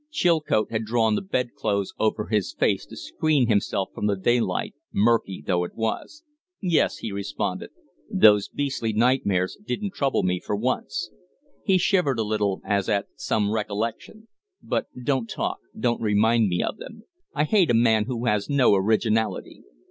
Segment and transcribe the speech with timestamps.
[0.09, 5.43] Chilcote had drawn the bedclothes over his face to screen himself from the daylight, murky
[5.45, 6.23] though it was.
[6.59, 7.69] "Yes," he responded.
[8.09, 11.11] "Those beastly nightmares didn't trouble me, for once."
[11.63, 14.27] He shivered a little as at some recollection.
[14.59, 17.03] "But don't talk don't remind me of them.
[17.35, 19.61] I hate a man who has no originality."